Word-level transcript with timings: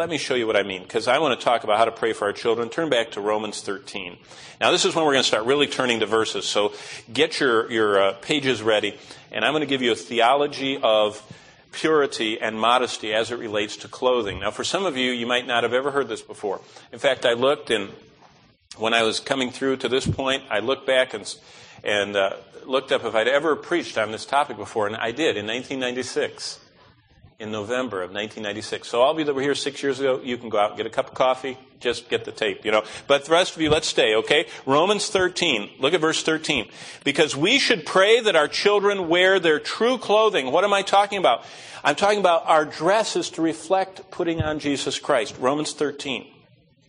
Let 0.00 0.08
me 0.08 0.16
show 0.16 0.34
you 0.34 0.46
what 0.46 0.56
I 0.56 0.62
mean, 0.62 0.82
because 0.82 1.08
I 1.08 1.18
want 1.18 1.38
to 1.38 1.44
talk 1.44 1.62
about 1.62 1.76
how 1.76 1.84
to 1.84 1.92
pray 1.92 2.14
for 2.14 2.24
our 2.24 2.32
children. 2.32 2.70
Turn 2.70 2.88
back 2.88 3.10
to 3.10 3.20
Romans 3.20 3.60
13. 3.60 4.16
Now, 4.58 4.70
this 4.70 4.86
is 4.86 4.94
when 4.94 5.04
we're 5.04 5.12
going 5.12 5.22
to 5.22 5.28
start 5.28 5.44
really 5.44 5.66
turning 5.66 6.00
to 6.00 6.06
verses. 6.06 6.46
So 6.46 6.72
get 7.12 7.38
your, 7.38 7.70
your 7.70 8.02
uh, 8.02 8.12
pages 8.14 8.62
ready, 8.62 8.98
and 9.30 9.44
I'm 9.44 9.52
going 9.52 9.60
to 9.60 9.66
give 9.66 9.82
you 9.82 9.92
a 9.92 9.94
theology 9.94 10.78
of 10.82 11.22
purity 11.72 12.40
and 12.40 12.58
modesty 12.58 13.12
as 13.12 13.30
it 13.30 13.38
relates 13.38 13.76
to 13.76 13.88
clothing. 13.88 14.40
Now, 14.40 14.50
for 14.50 14.64
some 14.64 14.86
of 14.86 14.96
you, 14.96 15.10
you 15.10 15.26
might 15.26 15.46
not 15.46 15.64
have 15.64 15.74
ever 15.74 15.90
heard 15.90 16.08
this 16.08 16.22
before. 16.22 16.62
In 16.94 16.98
fact, 16.98 17.26
I 17.26 17.34
looked, 17.34 17.68
and 17.68 17.90
when 18.78 18.94
I 18.94 19.02
was 19.02 19.20
coming 19.20 19.50
through 19.50 19.76
to 19.76 19.88
this 19.90 20.06
point, 20.06 20.44
I 20.48 20.60
looked 20.60 20.86
back 20.86 21.12
and, 21.12 21.34
and 21.84 22.16
uh, 22.16 22.36
looked 22.64 22.90
up 22.90 23.04
if 23.04 23.14
I'd 23.14 23.28
ever 23.28 23.54
preached 23.54 23.98
on 23.98 24.12
this 24.12 24.24
topic 24.24 24.56
before, 24.56 24.86
and 24.86 24.96
I 24.96 25.10
did 25.10 25.36
in 25.36 25.46
1996 25.46 26.58
in 27.40 27.50
November 27.50 28.02
of 28.02 28.10
1996. 28.10 28.86
So 28.86 29.00
all 29.00 29.12
of 29.12 29.18
you 29.18 29.24
that 29.24 29.34
were 29.34 29.40
here 29.40 29.54
six 29.54 29.82
years 29.82 29.98
ago, 29.98 30.20
you 30.22 30.36
can 30.36 30.50
go 30.50 30.58
out 30.58 30.72
and 30.72 30.76
get 30.76 30.86
a 30.86 30.90
cup 30.90 31.08
of 31.08 31.14
coffee, 31.14 31.58
just 31.80 32.10
get 32.10 32.26
the 32.26 32.32
tape, 32.32 32.66
you 32.66 32.70
know. 32.70 32.84
But 33.06 33.24
the 33.24 33.32
rest 33.32 33.56
of 33.56 33.62
you, 33.62 33.70
let's 33.70 33.88
stay, 33.88 34.14
okay? 34.16 34.46
Romans 34.66 35.08
13. 35.08 35.70
Look 35.80 35.94
at 35.94 36.02
verse 36.02 36.22
13. 36.22 36.68
Because 37.02 37.34
we 37.34 37.58
should 37.58 37.86
pray 37.86 38.20
that 38.20 38.36
our 38.36 38.46
children 38.46 39.08
wear 39.08 39.40
their 39.40 39.58
true 39.58 39.96
clothing. 39.96 40.52
What 40.52 40.64
am 40.64 40.74
I 40.74 40.82
talking 40.82 41.18
about? 41.18 41.44
I'm 41.82 41.96
talking 41.96 42.20
about 42.20 42.46
our 42.46 42.66
dress 42.66 43.16
is 43.16 43.30
to 43.30 43.42
reflect 43.42 44.10
putting 44.10 44.42
on 44.42 44.58
Jesus 44.58 44.98
Christ. 44.98 45.34
Romans 45.40 45.72
13. 45.72 46.26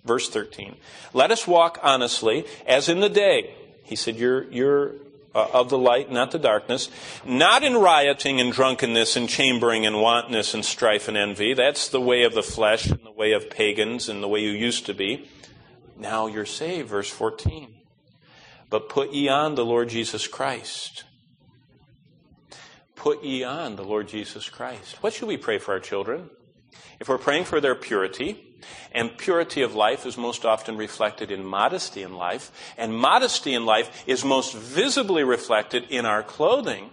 Verse 0.03 0.29
13. 0.29 0.75
Let 1.13 1.31
us 1.31 1.47
walk 1.47 1.79
honestly 1.81 2.45
as 2.67 2.89
in 2.89 2.99
the 2.99 3.09
day. 3.09 3.55
He 3.83 3.95
said, 3.95 4.17
you're, 4.17 4.43
you're 4.51 4.91
uh, 5.33 5.47
of 5.53 5.69
the 5.69 5.77
light, 5.77 6.11
not 6.11 6.31
the 6.31 6.39
darkness, 6.39 6.89
not 7.25 7.63
in 7.63 7.75
rioting 7.75 8.39
and 8.39 8.51
drunkenness 8.51 9.15
and 9.15 9.29
chambering 9.29 9.85
and 9.85 10.01
wantonness 10.01 10.53
and 10.53 10.65
strife 10.65 11.07
and 11.07 11.17
envy. 11.17 11.53
That's 11.53 11.87
the 11.87 12.01
way 12.01 12.23
of 12.23 12.33
the 12.33 12.43
flesh 12.43 12.87
and 12.87 12.99
the 13.05 13.11
way 13.11 13.31
of 13.31 13.49
pagans 13.49 14.09
and 14.09 14.21
the 14.21 14.27
way 14.27 14.41
you 14.41 14.51
used 14.51 14.85
to 14.87 14.93
be. 14.93 15.29
Now 15.97 16.27
you're 16.27 16.45
saved, 16.45 16.89
verse 16.89 17.09
14. 17.09 17.73
But 18.69 18.89
put 18.89 19.13
ye 19.13 19.29
on 19.29 19.55
the 19.55 19.65
Lord 19.65 19.89
Jesus 19.89 20.27
Christ. 20.27 21.03
Put 22.95 23.23
ye 23.23 23.43
on 23.43 23.75
the 23.75 23.83
Lord 23.83 24.07
Jesus 24.07 24.49
Christ. 24.49 25.01
What 25.01 25.13
should 25.13 25.27
we 25.27 25.37
pray 25.37 25.57
for 25.57 25.73
our 25.73 25.79
children? 25.79 26.29
If 26.99 27.09
we're 27.09 27.17
praying 27.17 27.45
for 27.45 27.59
their 27.59 27.75
purity, 27.75 28.50
and 28.91 29.17
purity 29.17 29.61
of 29.61 29.75
life 29.75 30.05
is 30.05 30.17
most 30.17 30.45
often 30.45 30.77
reflected 30.77 31.31
in 31.31 31.45
modesty 31.45 32.03
in 32.03 32.13
life. 32.13 32.51
And 32.77 32.95
modesty 32.95 33.53
in 33.53 33.65
life 33.65 34.03
is 34.05 34.25
most 34.25 34.53
visibly 34.53 35.23
reflected 35.23 35.85
in 35.89 36.05
our 36.05 36.23
clothing. 36.23 36.91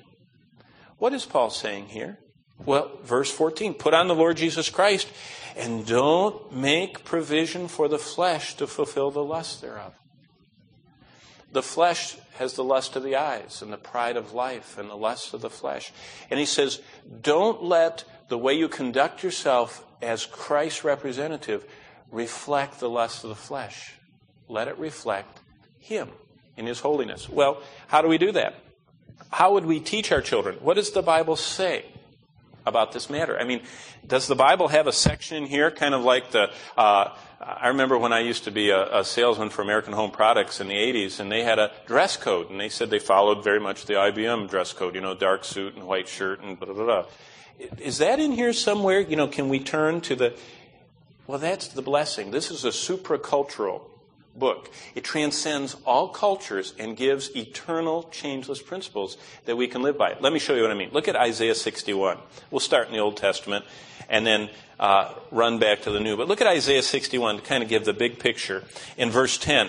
What 0.99 1.13
is 1.13 1.25
Paul 1.25 1.51
saying 1.51 1.87
here? 1.87 2.19
Well, 2.65 2.91
verse 3.03 3.31
14 3.31 3.75
put 3.75 3.95
on 3.95 4.09
the 4.09 4.15
Lord 4.15 4.37
Jesus 4.37 4.69
Christ 4.69 5.09
and 5.57 5.87
don't 5.87 6.53
make 6.53 7.05
provision 7.05 7.69
for 7.69 7.89
the 7.89 7.99
flesh 7.99 8.55
to 8.55 8.67
fulfill 8.67 9.11
the 9.11 9.25
lust 9.25 9.61
thereof. 9.61 9.95
The 11.51 11.63
flesh 11.63 12.17
has 12.35 12.55
the 12.55 12.65
lust 12.65 12.95
of 12.95 13.03
the 13.03 13.17
eyes 13.17 13.63
and 13.63 13.73
the 13.73 13.79
pride 13.79 14.17
of 14.17 14.35
life 14.35 14.77
and 14.77 14.91
the 14.91 14.97
lust 14.97 15.35
of 15.35 15.41
the 15.41 15.51
flesh. 15.51 15.93
And 16.31 16.39
he 16.39 16.47
says, 16.47 16.81
don't 17.23 17.63
let 17.63 18.05
the 18.29 18.39
way 18.39 18.55
you 18.55 18.69
conduct 18.69 19.23
yourself 19.23 19.85
as 20.03 20.27
Christ's 20.27 20.85
representative, 20.85 21.65
reflect 22.11 22.81
the 22.81 22.89
lust 22.89 23.25
of 23.25 23.31
the 23.31 23.37
flesh. 23.37 23.95
Let 24.48 24.69
it 24.69 24.78
reflect 24.78 25.41
Him 25.78 26.09
in 26.56 26.67
His 26.67 26.81
holiness. 26.81 27.28
Well, 27.28 27.62
how 27.87 28.03
do 28.03 28.09
we 28.09 28.19
do 28.19 28.33
that? 28.33 28.55
How 29.31 29.53
would 29.53 29.67
we 29.67 29.81
teach 29.81 30.11
our 30.12 30.23
children? 30.23 30.56
What 30.61 30.75
does 30.75 30.91
the 30.92 31.03
Bible 31.03 31.36
say 31.36 31.84
about 32.64 32.92
this 32.92 33.11
matter? 33.11 33.39
I 33.39 33.45
mean, 33.45 33.62
does 34.06 34.27
the 34.27 34.34
Bible 34.34 34.69
have 34.69 34.86
a 34.86 34.92
section 34.92 35.36
in 35.36 35.47
here, 35.47 35.70
kind 35.70 35.95
of 35.95 36.03
like 36.03 36.31
the. 36.31 36.51
Uh, 36.77 37.14
I 37.41 37.69
remember 37.69 37.97
when 37.97 38.12
I 38.12 38.20
used 38.20 38.45
to 38.45 38.51
be 38.51 38.70
a, 38.70 39.01
a, 39.01 39.05
salesman 39.05 39.51
for 39.51 39.62
American 39.62 39.92
Home 39.92 40.11
Products 40.11 40.61
in 40.61 40.67
the 40.67 40.75
80s, 40.75 41.20
and 41.20 41.31
they 41.31 41.45
had 41.45 41.59
a 41.59 41.70
dress 41.86 42.17
code, 42.17 42.51
and 42.51 42.59
they 42.59 42.69
said 42.69 42.91
they 42.91 42.98
followed 42.98 43.45
very 43.45 43.61
much 43.61 43.84
the 43.84 43.95
IBM 43.95 44.51
dress 44.51 44.73
code, 44.73 44.95
you 44.95 45.01
know, 45.01 45.14
dark 45.14 45.45
suit 45.45 45.77
and 45.77 45.85
white 45.85 46.08
shirt 46.08 46.42
and 46.42 46.58
blah, 46.58 46.73
blah, 46.73 46.85
blah. 46.85 47.05
Is 47.79 47.98
that 47.98 48.19
in 48.19 48.33
here 48.33 48.52
somewhere? 48.52 49.01
You 49.01 49.17
know, 49.17 49.29
can 49.29 49.48
we 49.48 49.61
turn 49.61 50.01
to 50.02 50.17
the. 50.17 50.35
Well, 51.28 51.39
that's 51.39 51.68
the 51.68 51.83
blessing. 51.83 52.30
This 52.30 52.50
is 52.50 52.64
a 52.64 52.70
supracultural 52.70 53.83
book. 54.34 54.70
It 54.94 55.05
transcends 55.05 55.77
all 55.84 56.08
cultures 56.08 56.72
and 56.78 56.96
gives 56.96 57.36
eternal, 57.36 58.05
changeless 58.05 58.62
principles 58.62 59.18
that 59.44 59.55
we 59.55 59.68
can 59.68 59.83
live 59.83 59.98
by. 59.98 60.16
Let 60.20 60.33
me 60.33 60.39
show 60.39 60.55
you 60.55 60.62
what 60.62 60.70
I 60.70 60.74
mean. 60.74 60.89
Look 60.90 61.06
at 61.06 61.16
Isaiah 61.16 61.55
61. 61.55 62.16
We'll 62.50 62.61
start 62.61 62.86
in 62.86 62.94
the 62.94 63.00
Old 63.00 63.18
Testament 63.18 63.66
and 64.08 64.27
then 64.27 64.48
uh, 64.80 65.12
run 65.30 65.58
back 65.58 65.83
to 65.83 65.90
the 65.90 66.00
New. 66.00 66.16
But 66.16 66.28
look 66.28 66.40
at 66.40 66.46
Isaiah 66.46 66.83
61 66.83 67.36
to 67.36 67.42
kind 67.42 67.62
of 67.62 67.68
give 67.68 67.84
the 67.84 67.92
big 67.92 68.18
picture 68.18 68.64
in 68.96 69.10
verse 69.10 69.36
10. 69.36 69.68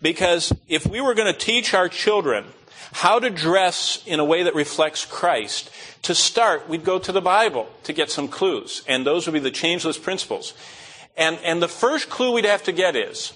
Because 0.00 0.52
if 0.68 0.86
we 0.86 1.00
were 1.00 1.14
going 1.14 1.32
to 1.32 1.38
teach 1.38 1.74
our 1.74 1.88
children 1.88 2.44
how 2.92 3.18
to 3.18 3.28
dress 3.28 4.04
in 4.06 4.20
a 4.20 4.24
way 4.24 4.44
that 4.44 4.54
reflects 4.54 5.04
Christ, 5.04 5.68
to 6.02 6.14
start, 6.14 6.68
we'd 6.68 6.84
go 6.84 7.00
to 7.00 7.10
the 7.10 7.20
Bible 7.20 7.68
to 7.84 7.92
get 7.92 8.08
some 8.08 8.28
clues, 8.28 8.84
and 8.86 9.04
those 9.04 9.26
would 9.26 9.32
be 9.32 9.40
the 9.40 9.50
changeless 9.50 9.98
principles. 9.98 10.54
And, 11.16 11.38
and 11.44 11.62
the 11.62 11.68
first 11.68 12.08
clue 12.08 12.32
we'd 12.32 12.44
have 12.44 12.62
to 12.64 12.72
get 12.72 12.96
is, 12.96 13.32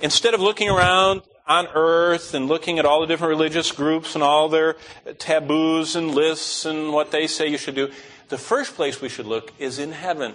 instead 0.00 0.34
of 0.34 0.40
looking 0.40 0.68
around 0.68 1.22
on 1.46 1.66
earth 1.74 2.34
and 2.34 2.46
looking 2.46 2.78
at 2.78 2.86
all 2.86 3.00
the 3.00 3.06
different 3.06 3.30
religious 3.30 3.72
groups 3.72 4.14
and 4.14 4.22
all 4.22 4.48
their 4.48 4.76
taboos 5.18 5.96
and 5.96 6.14
lists 6.14 6.64
and 6.64 6.92
what 6.92 7.10
they 7.10 7.26
say 7.26 7.48
you 7.48 7.58
should 7.58 7.74
do, 7.74 7.90
the 8.28 8.38
first 8.38 8.74
place 8.74 9.00
we 9.00 9.08
should 9.08 9.26
look 9.26 9.52
is 9.58 9.78
in 9.78 9.92
heaven. 9.92 10.34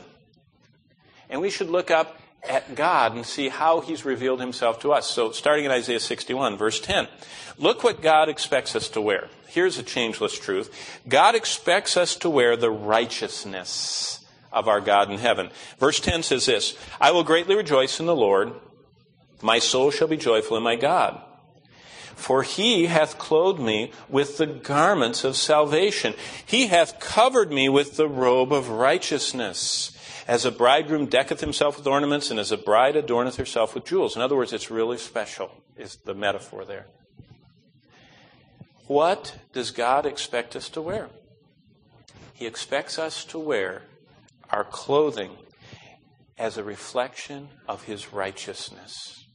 And 1.30 1.42
we 1.42 1.50
should 1.50 1.70
look 1.70 1.90
up 1.90 2.20
at 2.48 2.76
God 2.76 3.16
and 3.16 3.26
see 3.26 3.50
how 3.50 3.82
He's 3.82 4.06
revealed 4.06 4.40
Himself 4.40 4.80
to 4.82 4.94
us. 4.94 5.10
So, 5.10 5.32
starting 5.32 5.66
in 5.66 5.72
Isaiah 5.72 6.00
61, 6.00 6.58
verse 6.58 6.80
10, 6.80 7.08
look 7.58 7.84
what 7.84 8.02
God 8.02 8.30
expects 8.30 8.76
us 8.76 8.90
to 8.90 9.02
wear. 9.02 9.30
Here's 9.48 9.78
a 9.78 9.84
changeless 9.84 10.38
truth 10.38 11.02
God 11.08 11.36
expects 11.36 11.98
us 11.98 12.16
to 12.18 12.30
wear 12.30 12.56
the 12.56 12.72
righteousness 12.72 14.26
of 14.60 14.68
our 14.68 14.82
God 14.82 15.12
in 15.12 15.18
heaven. 15.18 15.50
Verse 15.80 16.00
10 16.00 16.24
says 16.24 16.46
this 16.46 16.76
I 17.00 17.12
will 17.12 17.24
greatly 17.24 17.56
rejoice 17.56 18.00
in 18.00 18.06
the 18.06 18.16
Lord, 18.16 18.54
my 19.42 19.60
soul 19.60 19.92
shall 19.92 20.08
be 20.08 20.18
joyful 20.18 20.58
in 20.58 20.64
my 20.64 20.76
God. 20.76 21.22
For 22.16 22.42
he 22.42 22.88
hath 22.88 23.20
clothed 23.20 23.60
me 23.60 23.92
with 24.10 24.38
the 24.38 24.48
garments 24.48 25.24
of 25.24 25.38
salvation. 25.38 26.16
He 26.44 26.66
hath 26.66 27.00
covered 27.00 27.52
me 27.52 27.70
with 27.70 27.96
the 27.96 28.08
robe 28.08 28.52
of 28.52 28.70
righteousness. 28.70 29.96
As 30.28 30.44
a 30.44 30.52
bridegroom 30.52 31.06
decketh 31.06 31.42
himself 31.42 31.78
with 31.78 31.86
ornaments, 31.86 32.32
and 32.32 32.40
as 32.40 32.52
a 32.52 32.58
bride 32.58 32.96
adorneth 32.96 33.38
herself 33.38 33.76
with 33.76 33.86
jewels. 33.86 34.16
In 34.16 34.24
other 34.24 34.36
words, 34.36 34.52
it's 34.52 34.72
really 34.72 34.98
special, 34.98 35.52
is 35.78 35.98
the 35.98 36.16
metaphor 36.16 36.66
there. 36.66 36.88
What 38.88 39.36
does 39.54 39.72
God 39.72 40.06
expect 40.06 40.56
us 40.56 40.70
to 40.70 40.82
wear? 40.82 41.10
He 42.34 42.48
expects 42.48 42.98
us 42.98 43.24
to 43.26 43.40
wear 43.40 43.84
our 44.50 44.64
clothing 44.64 45.32
as 46.38 46.58
a 46.58 46.64
reflection 46.64 47.50
of 47.68 47.84
His 47.84 48.14
righteousness. 48.14 49.26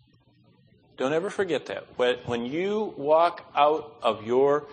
Don't 0.96 1.12
ever 1.12 1.30
forget 1.30 1.66
that. 1.66 1.86
When 2.26 2.46
you 2.46 2.94
walk 2.96 3.50
out 3.54 3.96
of 4.02 4.26
your 4.26 4.68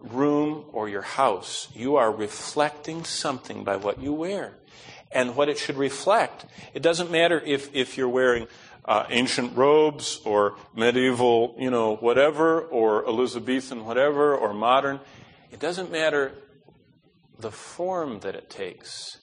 room 0.00 0.64
or 0.72 0.88
your 0.88 1.02
house, 1.02 1.68
you 1.74 1.96
are 1.96 2.12
reflecting 2.12 3.04
something 3.04 3.64
by 3.64 3.76
what 3.76 4.00
you 4.00 4.12
wear 4.12 4.54
and 5.10 5.36
what 5.36 5.48
it 5.48 5.58
should 5.58 5.76
reflect. 5.76 6.44
It 6.74 6.82
doesn't 6.82 7.10
matter 7.10 7.40
if, 7.40 7.74
if 7.74 7.96
you're 7.96 8.08
wearing 8.08 8.46
uh, 8.84 9.06
ancient 9.10 9.56
robes 9.56 10.20
or 10.24 10.56
medieval, 10.74 11.54
you 11.58 11.70
know, 11.70 11.96
whatever, 11.96 12.60
or 12.60 13.06
Elizabethan 13.06 13.84
whatever, 13.84 14.34
or 14.34 14.52
modern. 14.54 15.00
It 15.50 15.60
doesn't 15.60 15.90
matter 15.90 16.32
the 17.38 17.50
form 17.50 18.20
that 18.20 18.34
it 18.34 18.50
takes. 18.50 19.18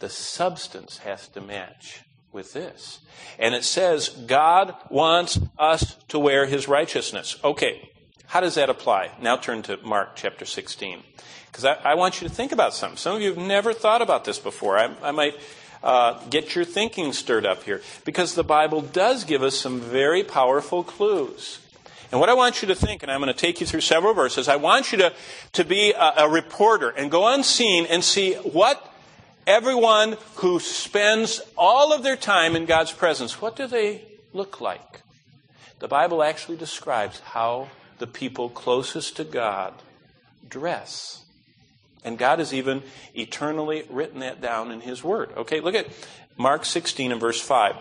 The 0.00 0.08
substance 0.08 0.98
has 0.98 1.28
to 1.28 1.40
match 1.40 2.00
with 2.32 2.52
this. 2.52 3.00
And 3.38 3.54
it 3.54 3.64
says 3.64 4.08
God 4.08 4.74
wants 4.88 5.38
us 5.58 5.96
to 6.08 6.18
wear 6.18 6.46
his 6.46 6.68
righteousness. 6.68 7.38
Okay, 7.44 7.90
how 8.26 8.40
does 8.40 8.54
that 8.54 8.70
apply? 8.70 9.12
Now 9.20 9.36
turn 9.36 9.62
to 9.62 9.76
Mark 9.78 10.16
chapter 10.16 10.44
16. 10.44 11.02
Because 11.46 11.64
I, 11.64 11.74
I, 11.84 11.94
want 11.96 12.20
you 12.20 12.28
to 12.28 12.34
think 12.34 12.52
about 12.52 12.74
something. 12.74 12.96
Some 12.96 13.16
of 13.16 13.22
you 13.22 13.28
have 13.28 13.38
never 13.38 13.72
thought 13.72 14.02
about 14.02 14.24
this 14.24 14.38
before. 14.38 14.78
I, 14.78 14.94
I 15.02 15.10
might 15.10 15.34
uh, 15.82 16.22
get 16.28 16.54
your 16.54 16.64
thinking 16.64 17.12
stirred 17.12 17.44
up 17.44 17.64
here. 17.64 17.82
Because 18.04 18.34
the 18.34 18.44
Bible 18.44 18.80
does 18.80 19.24
give 19.24 19.42
us 19.42 19.58
some 19.58 19.80
very 19.80 20.22
powerful 20.22 20.84
clues. 20.84 21.58
And 22.12 22.20
what 22.20 22.28
I 22.28 22.34
want 22.34 22.62
you 22.62 22.68
to 22.68 22.74
think, 22.74 23.02
and 23.02 23.10
I'm 23.10 23.20
going 23.20 23.32
to 23.32 23.38
take 23.38 23.60
you 23.60 23.66
through 23.66 23.82
several 23.82 24.14
verses, 24.14 24.48
I 24.48 24.56
want 24.56 24.92
you 24.92 24.98
to, 24.98 25.12
to 25.52 25.64
be 25.64 25.92
a, 25.92 26.24
a 26.24 26.28
reporter 26.28 26.90
and 26.90 27.10
go 27.10 27.26
unseen 27.26 27.86
and 27.86 28.02
see 28.02 28.34
what 28.34 28.89
everyone 29.50 30.16
who 30.36 30.60
spends 30.60 31.40
all 31.58 31.92
of 31.92 32.04
their 32.04 32.16
time 32.16 32.54
in 32.54 32.66
God's 32.66 32.92
presence, 32.92 33.42
what 33.42 33.56
do 33.56 33.66
they 33.66 34.04
look 34.32 34.60
like? 34.60 35.00
The 35.80 35.88
Bible 35.88 36.22
actually 36.22 36.56
describes 36.56 37.18
how 37.20 37.68
the 37.98 38.06
people 38.06 38.48
closest 38.48 39.16
to 39.16 39.24
God 39.24 39.74
dress. 40.48 41.24
And 42.04 42.16
God 42.16 42.38
has 42.38 42.54
even 42.54 42.84
eternally 43.14 43.84
written 43.90 44.20
that 44.20 44.40
down 44.40 44.70
in 44.70 44.82
His 44.82 45.02
Word. 45.02 45.30
Okay, 45.36 45.60
look 45.60 45.74
at 45.74 45.88
Mark 46.36 46.64
16 46.64 47.10
and 47.10 47.20
verse 47.20 47.40
5. 47.40 47.74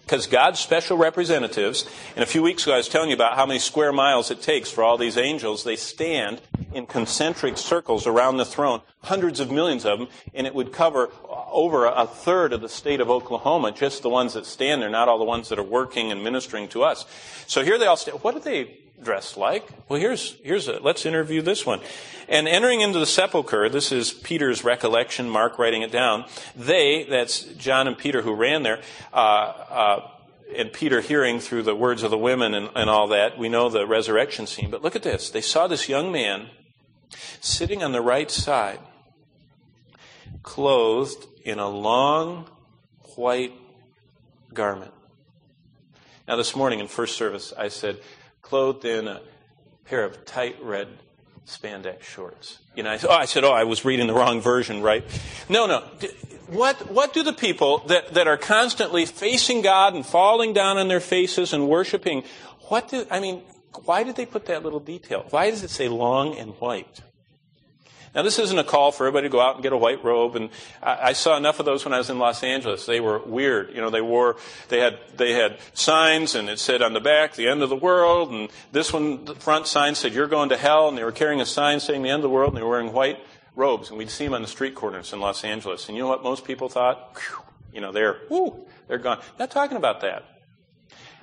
Because 0.00 0.26
God's 0.26 0.58
special 0.58 0.96
representatives, 0.96 1.84
and 2.16 2.22
a 2.22 2.26
few 2.26 2.42
weeks 2.42 2.62
ago 2.62 2.72
I 2.72 2.78
was 2.78 2.88
telling 2.88 3.10
you 3.10 3.14
about 3.14 3.36
how 3.36 3.44
many 3.44 3.58
square 3.58 3.92
miles 3.92 4.30
it 4.30 4.40
takes 4.40 4.70
for 4.70 4.82
all 4.82 4.96
these 4.96 5.18
angels. 5.18 5.64
They 5.64 5.76
stand 5.76 6.40
in 6.72 6.86
concentric 6.86 7.56
circles 7.56 8.06
around 8.06 8.36
the 8.36 8.44
throne, 8.44 8.80
hundreds 9.02 9.40
of 9.40 9.50
millions 9.50 9.84
of 9.84 9.98
them, 9.98 10.08
and 10.34 10.46
it 10.46 10.54
would 10.54 10.72
cover 10.72 11.10
over 11.50 11.86
a 11.86 12.06
third 12.06 12.52
of 12.52 12.60
the 12.60 12.68
state 12.68 13.00
of 13.00 13.10
Oklahoma, 13.10 13.72
just 13.72 14.02
the 14.02 14.08
ones 14.08 14.34
that 14.34 14.46
stand 14.46 14.82
there, 14.82 14.90
not 14.90 15.08
all 15.08 15.18
the 15.18 15.24
ones 15.24 15.48
that 15.48 15.58
are 15.58 15.62
working 15.62 16.12
and 16.12 16.22
ministering 16.22 16.68
to 16.68 16.82
us. 16.82 17.06
So 17.46 17.64
here 17.64 17.78
they 17.78 17.86
all 17.86 17.96
stand. 17.96 18.22
What 18.22 18.34
do 18.34 18.40
they 18.40 18.78
dressed 19.02 19.36
like? 19.36 19.68
Well, 19.88 20.00
here's, 20.00 20.36
here's 20.42 20.68
a, 20.68 20.80
let's 20.80 21.06
interview 21.06 21.40
this 21.42 21.64
one. 21.64 21.80
And 22.28 22.46
entering 22.46 22.80
into 22.80 22.98
the 22.98 23.06
sepulchre, 23.06 23.68
this 23.68 23.92
is 23.92 24.12
Peter's 24.12 24.64
recollection, 24.64 25.30
Mark 25.30 25.58
writing 25.58 25.82
it 25.82 25.92
down. 25.92 26.24
They, 26.54 27.04
that's 27.04 27.44
John 27.44 27.86
and 27.86 27.96
Peter 27.96 28.22
who 28.22 28.34
ran 28.34 28.62
there, 28.64 28.80
uh, 29.12 29.16
uh, 29.16 30.10
and 30.54 30.72
Peter 30.72 31.00
hearing 31.00 31.40
through 31.40 31.62
the 31.62 31.74
words 31.74 32.02
of 32.02 32.10
the 32.10 32.18
women 32.18 32.54
and, 32.54 32.70
and 32.74 32.88
all 32.88 33.08
that, 33.08 33.38
we 33.38 33.48
know 33.48 33.68
the 33.68 33.86
resurrection 33.86 34.46
scene. 34.46 34.70
But 34.70 34.82
look 34.82 34.96
at 34.96 35.02
this. 35.02 35.30
They 35.30 35.40
saw 35.40 35.66
this 35.66 35.88
young 35.88 36.10
man 36.10 36.50
sitting 37.40 37.82
on 37.82 37.92
the 37.92 38.00
right 38.00 38.30
side, 38.30 38.80
clothed 40.42 41.26
in 41.44 41.58
a 41.58 41.68
long 41.68 42.48
white 43.16 43.52
garment. 44.52 44.92
Now, 46.26 46.36
this 46.36 46.54
morning 46.54 46.80
in 46.80 46.88
first 46.88 47.16
service, 47.16 47.52
I 47.56 47.68
said, 47.68 48.00
clothed 48.42 48.84
in 48.84 49.08
a 49.08 49.22
pair 49.84 50.04
of 50.04 50.24
tight 50.26 50.56
red 50.62 50.88
spandex 51.46 52.02
shorts. 52.02 52.58
You 52.76 52.82
know, 52.82 52.90
I, 52.90 52.98
oh, 53.08 53.10
I 53.10 53.24
said, 53.24 53.44
oh, 53.44 53.52
I 53.52 53.64
was 53.64 53.84
reading 53.84 54.06
the 54.06 54.14
wrong 54.14 54.40
version, 54.40 54.82
right? 54.82 55.04
No, 55.48 55.66
no. 55.66 55.82
What, 56.48 56.90
what 56.90 57.12
do 57.12 57.22
the 57.22 57.34
people 57.34 57.78
that, 57.88 58.14
that 58.14 58.26
are 58.26 58.38
constantly 58.38 59.04
facing 59.04 59.60
God 59.60 59.94
and 59.94 60.04
falling 60.04 60.54
down 60.54 60.78
on 60.78 60.88
their 60.88 61.00
faces 61.00 61.52
and 61.52 61.68
worshiping, 61.68 62.24
what 62.68 62.88
do, 62.88 63.06
I 63.10 63.20
mean, 63.20 63.42
why 63.84 64.02
did 64.02 64.16
they 64.16 64.26
put 64.26 64.46
that 64.46 64.62
little 64.62 64.80
detail? 64.80 65.26
Why 65.30 65.50
does 65.50 65.62
it 65.62 65.70
say 65.70 65.88
long 65.88 66.36
and 66.38 66.52
white? 66.54 67.02
Now, 68.14 68.22
this 68.22 68.38
isn't 68.38 68.58
a 68.58 68.64
call 68.64 68.92
for 68.92 69.06
everybody 69.06 69.28
to 69.28 69.32
go 69.32 69.40
out 69.40 69.56
and 69.56 69.62
get 69.62 69.74
a 69.74 69.76
white 69.76 70.02
robe, 70.02 70.36
and 70.36 70.48
I, 70.82 71.08
I, 71.08 71.12
saw 71.12 71.36
enough 71.36 71.60
of 71.60 71.66
those 71.66 71.84
when 71.84 71.92
I 71.92 71.98
was 71.98 72.08
in 72.08 72.18
Los 72.18 72.42
Angeles. 72.42 72.86
They 72.86 73.00
were 73.00 73.18
weird. 73.18 73.74
You 73.74 73.82
know, 73.82 73.90
they 73.90 74.00
wore, 74.00 74.36
they 74.70 74.80
had, 74.80 74.98
they 75.16 75.32
had 75.32 75.58
signs, 75.74 76.34
and 76.34 76.48
it 76.48 76.58
said 76.58 76.80
on 76.80 76.94
the 76.94 77.00
back, 77.00 77.34
the 77.34 77.46
end 77.46 77.62
of 77.62 77.68
the 77.68 77.76
world, 77.76 78.32
and 78.32 78.48
this 78.72 78.92
one, 78.92 79.26
the 79.26 79.34
front 79.34 79.66
sign 79.66 79.94
said, 79.94 80.14
you're 80.14 80.26
going 80.26 80.48
to 80.48 80.56
hell, 80.56 80.88
and 80.88 80.96
they 80.96 81.04
were 81.04 81.12
carrying 81.12 81.42
a 81.42 81.46
sign 81.46 81.80
saying 81.80 82.02
the 82.02 82.08
end 82.08 82.20
of 82.20 82.22
the 82.22 82.30
world, 82.30 82.48
and 82.48 82.56
they 82.56 82.62
were 82.62 82.70
wearing 82.70 82.92
white 82.94 83.18
robes, 83.58 83.90
and 83.90 83.98
we'd 83.98 84.08
see 84.08 84.24
them 84.24 84.34
on 84.34 84.42
the 84.42 84.48
street 84.48 84.74
corners 84.74 85.12
in 85.12 85.20
Los 85.20 85.44
Angeles. 85.44 85.88
And 85.88 85.96
you 85.96 86.02
know 86.02 86.08
what 86.08 86.22
most 86.22 86.44
people 86.44 86.68
thought? 86.68 87.18
You 87.72 87.80
know, 87.80 87.92
they're, 87.92 88.20
whoo, 88.30 88.66
they're 88.86 88.98
gone. 88.98 89.20
Not 89.38 89.50
talking 89.50 89.76
about 89.76 90.00
that. 90.02 90.24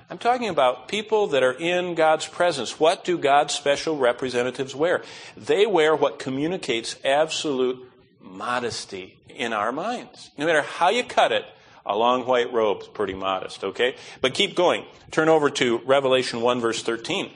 I'm 0.08 0.18
talking 0.18 0.48
about 0.48 0.86
people 0.86 1.28
that 1.28 1.42
are 1.42 1.52
in 1.52 1.96
God's 1.96 2.28
presence. 2.28 2.78
What 2.78 3.04
do 3.04 3.18
God's 3.18 3.54
special 3.54 3.96
representatives 3.96 4.74
wear? 4.74 5.02
They 5.36 5.66
wear 5.66 5.96
what 5.96 6.20
communicates 6.20 6.94
absolute 7.04 7.90
modesty 8.20 9.18
in 9.28 9.52
our 9.52 9.72
minds. 9.72 10.30
No 10.38 10.46
matter 10.46 10.62
how 10.62 10.90
you 10.90 11.02
cut 11.02 11.32
it, 11.32 11.44
a 11.84 11.96
long 11.96 12.26
white 12.26 12.52
robe's 12.52 12.86
pretty 12.86 13.14
modest, 13.14 13.64
okay? 13.64 13.96
But 14.20 14.34
keep 14.34 14.54
going. 14.54 14.84
Turn 15.10 15.28
over 15.28 15.50
to 15.50 15.78
Revelation 15.78 16.40
1 16.40 16.60
verse 16.60 16.82
13. 16.82 17.30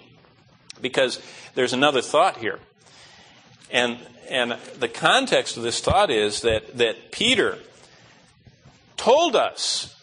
Because 0.80 1.20
there's 1.54 1.72
another 1.72 2.02
thought 2.02 2.36
here. 2.36 2.60
And 3.72 3.98
and 4.28 4.56
the 4.78 4.88
context 4.88 5.56
of 5.56 5.62
this 5.62 5.80
thought 5.80 6.10
is 6.10 6.42
that 6.42 6.78
that 6.78 7.10
Peter 7.10 7.58
told 8.96 9.34
us 9.34 9.96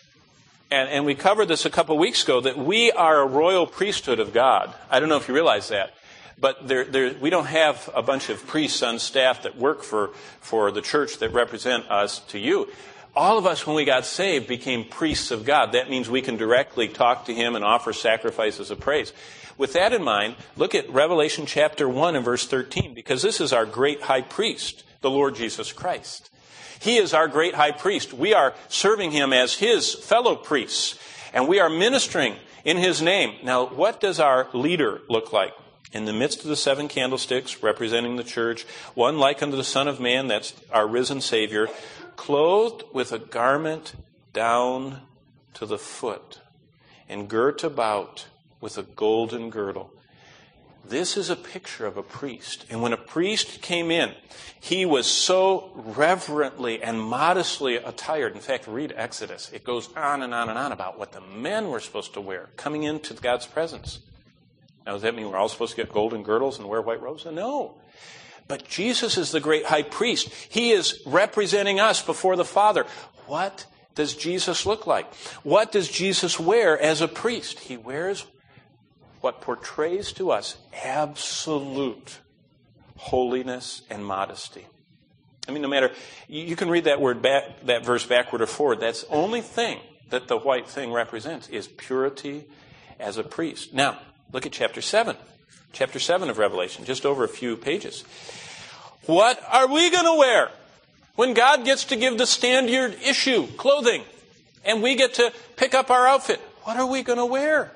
and, 0.70 0.90
and 0.90 1.06
we 1.06 1.16
covered 1.16 1.48
this 1.48 1.66
a 1.66 1.70
couple 1.70 1.98
weeks 1.98 2.24
ago, 2.24 2.42
that 2.42 2.58
we 2.58 2.92
are 2.92 3.22
a 3.22 3.26
royal 3.26 3.66
priesthood 3.66 4.20
of 4.20 4.34
God. 4.34 4.74
I 4.90 5.00
don't 5.00 5.08
know 5.08 5.18
if 5.18 5.28
you 5.28 5.34
realize 5.34 5.70
that. 5.70 5.94
But 6.40 6.68
there, 6.68 6.84
there, 6.84 7.14
we 7.20 7.30
don't 7.30 7.46
have 7.46 7.90
a 7.96 8.04
bunch 8.04 8.30
of 8.30 8.46
priests 8.46 8.84
on 8.84 9.00
staff 9.00 9.44
that 9.44 9.58
work 9.58 9.82
for, 9.82 10.10
for 10.42 10.72
the 10.72 10.82
church 10.82 11.18
that 11.20 11.30
represent 11.30 11.90
us 11.90 12.20
to 12.28 12.40
you. 12.40 12.68
All 13.18 13.40
of 13.40 13.48
us, 13.48 13.66
when 13.66 13.76
we 13.76 13.84
got 13.84 14.06
saved, 14.06 14.48
became 14.48 14.86
priests 14.86 15.32
of 15.32 15.44
God. 15.44 15.72
That 15.72 15.90
means 15.90 16.08
we 16.08 16.22
can 16.22 16.38
directly 16.38 16.88
talk 16.88 17.26
to 17.26 17.34
Him 17.34 17.56
and 17.56 17.66
offer 17.66 17.92
sacrifices 17.92 18.70
of 18.70 18.80
praise. 18.80 19.12
With 19.58 19.74
that 19.74 19.92
in 19.92 20.04
mind, 20.04 20.36
look 20.56 20.76
at 20.76 20.88
Revelation 20.88 21.48
chapter 21.48 21.90
1 21.90 22.16
and 22.16 22.24
verse 22.24 22.46
13, 22.46 22.94
because 22.94 23.24
this 23.24 23.42
is 23.42 23.52
our 23.52 23.66
great 23.66 24.04
high 24.04 24.22
priest, 24.22 24.84
the 25.02 25.10
Lord 25.10 25.34
Jesus 25.34 25.74
Christ. 25.74 26.30
He 26.80 26.98
is 26.98 27.12
our 27.12 27.28
great 27.28 27.56
high 27.56 27.72
priest. 27.72 28.14
We 28.14 28.36
are 28.36 28.54
serving 28.68 29.10
him 29.10 29.34
as 29.34 29.56
his 29.56 29.96
fellow 29.96 30.36
priests, 30.36 31.00
and 31.34 31.48
we 31.48 31.60
are 31.60 31.72
ministering 31.72 32.36
in 32.66 32.78
his 32.78 33.02
name. 33.02 33.34
Now, 33.44 33.66
what 33.66 34.00
does 34.00 34.20
our 34.20 34.48
leader 34.54 35.02
look 35.10 35.34
like? 35.34 35.54
In 35.92 36.06
the 36.06 36.14
midst 36.14 36.44
of 36.44 36.50
the 36.50 36.56
seven 36.56 36.88
candlesticks 36.88 37.64
representing 37.64 38.18
the 38.18 38.24
church, 38.24 38.68
one 38.94 39.18
like 39.18 39.42
unto 39.42 39.58
the 39.58 39.64
Son 39.64 39.88
of 39.88 40.00
Man, 40.00 40.28
that's 40.28 40.54
our 40.72 40.86
risen 40.88 41.20
Savior, 41.20 41.68
clothed 42.18 42.84
with 42.92 43.14
a 43.14 43.20
garment 43.20 43.94
down 44.34 45.02
to 45.54 45.66
the 45.66 45.78
foot, 45.78 46.42
and 47.08 47.30
girt 47.30 47.64
about 47.64 48.28
with 48.60 48.78
a 48.78 48.84
golden 48.84 49.50
girdle. 49.50 49.94
This 50.88 51.18
is 51.18 51.30
a 51.30 51.36
picture 51.36 51.86
of 51.86 51.98
a 51.98 52.04
priest. 52.04 52.66
And 52.70 52.82
when 52.82 52.94
a 52.94 52.98
priest 52.98 53.62
came 53.62 53.92
in, 53.92 54.14
he 54.60 54.86
was 54.86 55.06
so 55.06 55.72
reverently 55.76 56.82
and 56.82 57.02
modestly 57.02 57.76
attired. 57.76 58.36
In 58.36 58.42
fact, 58.42 58.68
read 58.68 58.94
Exodus. 58.96 59.52
It 59.52 59.64
goes 59.64 59.90
on 59.96 60.22
and 60.22 60.34
on 60.34 60.50
and 60.50 60.58
on 60.58 60.72
about 60.72 60.98
what 60.98 61.12
the 61.12 61.22
men 61.22 61.70
were 61.70 61.80
supposed 61.80 62.14
to 62.14 62.22
wear 62.22 62.50
coming 62.56 62.84
into 62.84 63.14
God's 63.14 63.46
presence. 63.46 64.00
Now, 64.86 64.94
does 64.94 65.02
that 65.02 65.16
mean 65.16 65.30
we're 65.30 65.38
all 65.38 65.50
supposed 65.50 65.76
to 65.76 65.84
get 65.84 65.92
golden 65.92 66.24
girdles 66.24 66.58
and 66.58 66.70
wear 66.70 66.82
white 66.82 67.02
robes? 67.02 67.26
No. 67.26 67.76
But 68.48 68.68
Jesus 68.68 69.18
is 69.18 69.32
the 69.32 69.40
great 69.40 69.66
high 69.66 69.84
priest. 69.84 70.30
He 70.50 70.72
is 70.72 71.02
representing 71.06 71.80
us 71.80 72.02
before 72.02 72.36
the 72.36 72.46
Father. 72.46 72.86
What 73.26 73.66
does 73.96 74.16
Jesus 74.16 74.66
look 74.66 74.88
like? 74.88 75.14
What 75.44 75.72
does 75.72 75.90
Jesus 75.90 76.40
wear 76.40 76.80
as 76.80 77.02
a 77.02 77.08
priest? 77.08 77.60
He 77.60 77.78
wears 77.78 78.26
what 79.22 79.42
portrays 79.42 80.12
to 80.14 80.32
us 80.32 80.58
absolute 80.84 82.20
holiness 82.96 83.82
and 83.90 84.06
modesty. 84.06 84.66
I 85.48 85.52
mean, 85.52 85.62
no 85.62 85.68
matter, 85.68 85.92
you 86.28 86.56
can 86.56 86.70
read 86.70 86.86
that 86.86 87.00
word 87.00 87.22
back, 87.22 87.66
that 87.66 87.86
verse 87.86 88.06
backward 88.06 88.42
or 88.42 88.48
forward. 88.48 88.80
That's 88.82 89.04
the 89.04 89.10
only 89.14 89.42
thing 89.42 89.80
that 90.10 90.28
the 90.28 90.38
white 90.38 90.68
thing 90.68 90.92
represents 90.92 91.48
is 91.48 91.68
purity 91.68 92.46
as 93.00 93.18
a 93.18 93.24
priest. 93.24 93.74
Now, 93.74 94.00
look 94.32 94.46
at 94.46 94.52
chapter 94.52 94.82
7. 94.82 95.16
Chapter 95.74 96.00
7 96.00 96.30
of 96.30 96.38
Revelation, 96.38 96.86
just 96.86 97.06
over 97.06 97.24
a 97.24 97.28
few 97.28 97.56
pages. 97.56 98.04
What 99.06 99.42
are 99.50 99.68
we 99.68 99.90
going 99.90 100.06
to 100.06 100.18
wear 100.18 100.50
when 101.16 101.34
God 101.34 101.66
gets 101.66 101.86
to 101.86 101.96
give 101.96 102.18
the 102.18 102.26
standard 102.28 102.96
issue, 103.06 103.48
clothing, 103.58 104.04
and 104.66 104.84
we 104.84 104.96
get 104.96 105.14
to 105.16 105.32
pick 105.56 105.74
up 105.74 105.90
our 105.90 106.08
outfit? 106.08 106.40
What 106.64 106.78
are 106.78 106.86
we 106.86 107.04
going 107.04 107.20
to 107.20 107.26
wear? 107.26 107.72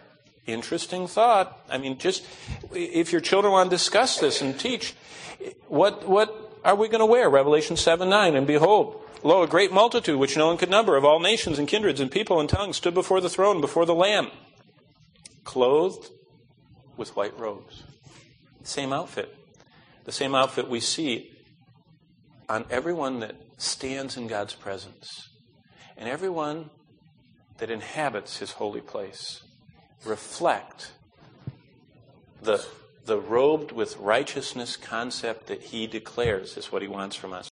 Interesting 0.45 1.07
thought. 1.07 1.57
I 1.69 1.77
mean, 1.77 1.98
just 1.98 2.25
if 2.74 3.12
your 3.12 3.21
children 3.21 3.53
want 3.53 3.69
to 3.69 3.75
discuss 3.75 4.19
this 4.19 4.41
and 4.41 4.60
teach, 4.60 4.93
what, 5.67 6.07
what 6.07 6.60
are 6.65 6.75
we 6.75 6.88
going 6.88 7.00
to 7.00 7.05
wear? 7.05 7.29
Revelation 7.29 7.77
7 7.77 8.10
9. 8.10 8.36
And 8.36 8.48
behold, 8.48 9.01
lo, 9.24 9.43
a 9.43 9.48
great 9.48 9.71
multitude 9.71 10.19
which 10.19 10.36
no 10.36 10.48
one 10.48 10.57
could 10.57 10.69
number 10.69 10.98
of 10.98 11.05
all 11.05 11.19
nations 11.19 11.60
and 11.60 11.67
kindreds 11.67 12.01
and 12.01 12.12
people 12.12 12.39
and 12.39 12.50
tongues 12.50 12.77
stood 12.77 12.93
before 12.93 13.21
the 13.21 13.29
throne, 13.29 13.62
before 13.62 13.86
the 13.86 13.95
Lamb, 13.95 14.29
clothed 15.43 16.10
with 17.01 17.15
white 17.15 17.38
robes. 17.39 17.81
Same 18.62 18.93
outfit. 18.93 19.36
The 20.05 20.12
same 20.12 20.36
outfit 20.36 20.70
we 20.70 20.79
see 20.79 21.31
on 22.48 22.63
everyone 22.70 23.22
that 23.22 23.36
stands 23.58 24.17
in 24.17 24.27
God's 24.27 24.53
presence 24.53 25.29
and 25.98 26.08
everyone 26.08 26.70
that 27.58 27.72
inhabits 27.72 28.38
his 28.38 28.51
holy 28.51 28.81
place 28.81 29.41
reflect 30.05 30.91
the, 32.43 32.63
the 33.05 33.20
robed 33.20 33.72
with 33.72 33.98
righteousness 33.98 34.77
concept 34.77 35.48
that 35.48 35.62
he 35.63 35.88
declares 35.88 36.55
is 36.55 36.72
what 36.72 36.84
he 36.84 36.88
wants 36.88 37.15
from 37.15 37.34
us. 37.34 37.50